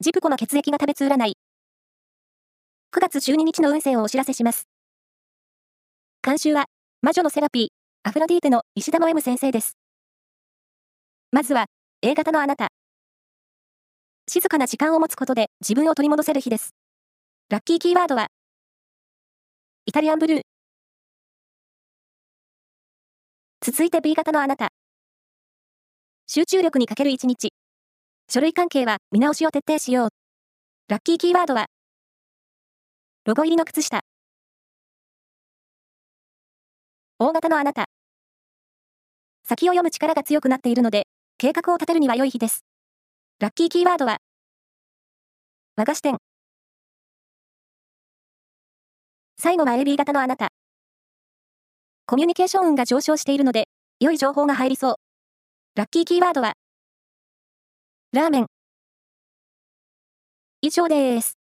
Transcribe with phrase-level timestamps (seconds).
[0.00, 1.32] ジプコの血液が食べつ占い。
[2.92, 4.68] 9月12日の運勢をお知らせします。
[6.22, 6.66] 監修は、
[7.02, 7.68] 魔女のセラピー、
[8.08, 9.76] アフロディーテの石田の M 先生です。
[11.32, 11.66] まずは、
[12.00, 12.68] A 型のあなた。
[14.28, 16.76] 静かな時間を持つことで自分を取り戻せる日です。
[17.48, 18.28] ラッキーキーワードは、
[19.86, 20.40] イタリアンブルー。
[23.62, 24.68] 続いて B 型のあなた。
[26.28, 27.50] 集中力に欠ける一日。
[28.30, 30.08] 書類関係は見直しを徹底しよう。
[30.88, 31.68] ラッキーキーワードは、
[33.24, 34.02] ロゴ入りの靴下。
[37.18, 37.86] 大型のあなた。
[39.44, 41.06] 先を読む力が強くなっているので、
[41.38, 42.66] 計画を立てるには良い日です。
[43.38, 44.18] ラッキーキーワードは、
[45.76, 46.18] 和菓子店。
[49.38, 50.48] 最後は AB 型のあなた。
[52.04, 53.68] コミュニケーション運が上昇しているので、
[54.00, 54.94] 良い情報が入りそう。
[55.76, 56.52] ラッキーキーワードは、
[58.12, 58.46] ラーメン。
[60.62, 61.37] 以上です。